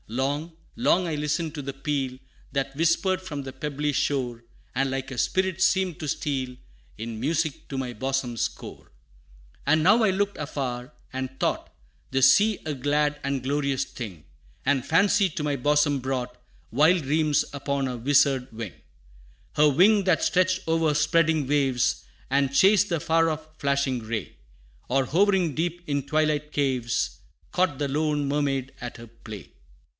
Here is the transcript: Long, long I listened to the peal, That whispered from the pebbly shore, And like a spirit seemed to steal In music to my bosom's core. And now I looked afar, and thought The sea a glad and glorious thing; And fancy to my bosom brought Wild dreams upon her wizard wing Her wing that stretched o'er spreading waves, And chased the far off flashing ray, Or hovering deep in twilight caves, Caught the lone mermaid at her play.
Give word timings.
Long, 0.07 0.53
long 0.75 1.07
I 1.07 1.15
listened 1.15 1.53
to 1.55 1.61
the 1.61 1.71
peal, 1.73 2.17
That 2.51 2.75
whispered 2.75 3.21
from 3.21 3.43
the 3.43 3.53
pebbly 3.53 3.93
shore, 3.93 4.43
And 4.75 4.89
like 4.91 5.09
a 5.11 5.17
spirit 5.17 5.61
seemed 5.61 5.99
to 5.99 6.07
steal 6.07 6.57
In 6.97 7.19
music 7.19 7.69
to 7.69 7.77
my 7.77 7.93
bosom's 7.93 8.47
core. 8.49 8.91
And 9.65 9.83
now 9.83 10.03
I 10.03 10.09
looked 10.09 10.37
afar, 10.37 10.91
and 11.13 11.29
thought 11.39 11.71
The 12.09 12.21
sea 12.23 12.59
a 12.65 12.73
glad 12.73 13.21
and 13.23 13.41
glorious 13.43 13.85
thing; 13.85 14.25
And 14.65 14.85
fancy 14.85 15.29
to 15.29 15.43
my 15.43 15.55
bosom 15.55 15.99
brought 15.99 16.35
Wild 16.71 17.03
dreams 17.03 17.45
upon 17.53 17.85
her 17.85 17.95
wizard 17.95 18.51
wing 18.51 18.73
Her 19.53 19.69
wing 19.69 20.03
that 20.05 20.23
stretched 20.23 20.67
o'er 20.67 20.93
spreading 20.95 21.47
waves, 21.47 22.03
And 22.29 22.53
chased 22.53 22.89
the 22.89 22.99
far 22.99 23.29
off 23.29 23.47
flashing 23.59 23.99
ray, 23.99 24.35
Or 24.89 25.05
hovering 25.05 25.53
deep 25.55 25.83
in 25.87 26.03
twilight 26.03 26.51
caves, 26.51 27.21
Caught 27.51 27.77
the 27.77 27.87
lone 27.87 28.27
mermaid 28.27 28.73
at 28.81 28.97
her 28.97 29.07
play. 29.07 29.53